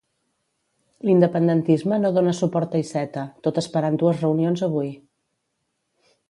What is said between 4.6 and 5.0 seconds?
avui.